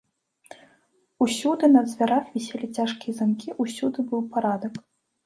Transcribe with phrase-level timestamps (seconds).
[1.25, 4.73] Усюды на дзвярах віселі цяжкія замкі, усюды быў парадак.